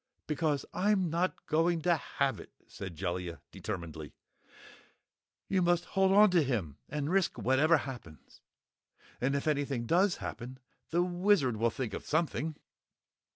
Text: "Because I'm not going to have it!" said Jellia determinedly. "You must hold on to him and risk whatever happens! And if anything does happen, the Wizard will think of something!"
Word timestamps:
"Because 0.25 0.65
I'm 0.73 1.11
not 1.11 1.45
going 1.45 1.83
to 1.83 1.95
have 1.95 2.39
it!" 2.39 2.51
said 2.65 2.95
Jellia 2.95 3.39
determinedly. 3.51 4.13
"You 5.47 5.61
must 5.61 5.85
hold 5.93 6.11
on 6.11 6.31
to 6.31 6.41
him 6.41 6.77
and 6.89 7.11
risk 7.11 7.37
whatever 7.37 7.77
happens! 7.77 8.41
And 9.21 9.35
if 9.35 9.47
anything 9.47 9.85
does 9.85 10.15
happen, 10.15 10.57
the 10.89 11.03
Wizard 11.03 11.55
will 11.57 11.69
think 11.69 11.93
of 11.93 12.07
something!" 12.07 12.55